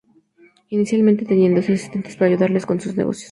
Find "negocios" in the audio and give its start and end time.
2.97-3.19